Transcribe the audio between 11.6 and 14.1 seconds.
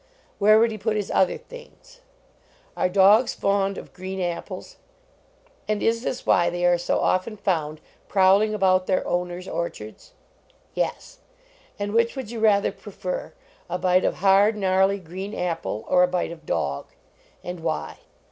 and which would you rather prefer, a bite